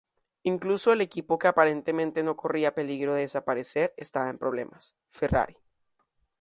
Incluso 0.41 0.91
el 0.91 1.01
equipo 1.01 1.37
que 1.37 1.47
aparentemente 1.47 2.23
no 2.23 2.35
corría 2.35 2.73
peligro 2.73 3.13
de 3.13 3.21
desaparecer 3.21 3.93
estaba 3.97 4.31
en 4.31 4.39
problemas: 4.39 4.95
Ferrari. 5.11 5.55